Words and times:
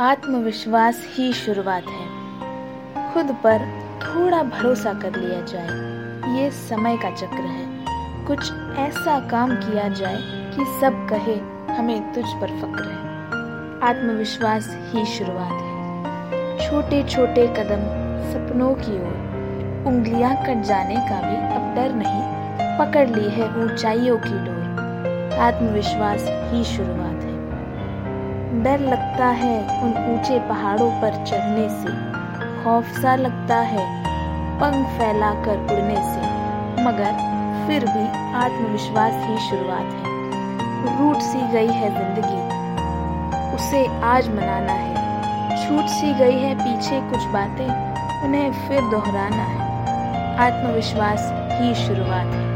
आत्मविश्वास 0.00 1.06
ही 1.10 1.32
शुरुआत 1.32 1.84
है। 1.88 2.06
खुद 3.14 3.36
पर 3.44 3.58
थोड़ा 4.02 4.42
भरोसा 4.42 4.92
कर 4.92 5.16
लिया 5.16 5.40
जाए, 5.40 5.68
ये 6.38 6.50
समय 6.50 6.96
का 6.96 7.10
चक्र 7.10 7.40
है। 7.40 7.84
कुछ 8.26 8.52
ऐसा 8.78 9.28
काम 9.28 9.54
किया 9.54 9.88
जाए 9.88 10.18
कि 10.56 10.64
सब 10.80 11.06
कहे, 11.10 11.36
हमें 11.74 12.14
तुझ 12.14 12.24
पर 12.24 12.46
फक्र 12.46 12.84
है। 12.84 12.98
आत्मविश्वास 13.90 14.76
ही 14.90 15.04
शुरुआत 15.06 15.52
है। 15.52 16.58
छोटे 16.58 17.02
छोटे 17.02 17.46
कदम 17.46 17.82
सपनों 18.32 18.74
की 18.74 18.98
ओर, 18.98 19.16
उंगलियाँ 19.86 20.36
कट 20.36 20.62
जाने 20.62 20.96
का 20.96 21.20
भी 21.20 21.36
अब 21.36 21.74
डर 21.74 21.94
नहीं, 21.94 22.22
पकड़ 22.78 23.08
ली 23.08 23.28
है 23.30 23.64
ऊंचाइयों 23.64 24.18
की 24.18 24.44
डोर। 24.44 25.38
आत्मविश्वास 25.38 26.26
ही 26.52 26.64
शुरुआत। 26.64 27.15
डर 28.46 28.80
लगता 28.80 29.26
है 29.26 29.82
उन 29.82 29.90
ऊँचे 30.12 30.38
पहाड़ों 30.38 30.90
पर 30.90 31.24
चढ़ने 31.24 31.68
से। 31.68 31.94
खौफ 32.64 32.84
सा 33.00 33.14
लगता 33.16 33.56
है 33.56 33.86
पंख 34.60 34.86
फैलाकर 34.98 35.58
उड़ने 35.74 35.96
से। 35.96 36.20
मगर 36.82 37.12
फिर 37.66 37.84
भी 37.84 38.06
आत्मविश्वास 38.34 39.12
ही 39.12 39.38
शुरुआत 39.48 39.92
है। 39.96 40.14
रूट 40.98 41.22
सी 41.22 41.38
गई 41.52 41.72
है 41.72 41.90
ज़िंदगी। 41.90 42.42
उसे 43.56 43.86
आज 44.02 44.28
मनाना 44.28 44.72
है। 44.72 44.94
छूट 45.56 45.86
सी 45.86 46.14
गई 46.14 46.38
है 46.38 46.54
पीछे 46.54 47.00
कुछ 47.10 47.24
बातें। 47.24 47.68
उन्हें 48.24 48.52
फिर 48.68 48.80
दोहराना 48.80 49.44
है। 49.44 49.64
आत्मविश्वास 50.38 51.30
ही 51.52 51.74
शुरुआत 51.86 52.34
है। 52.34 52.55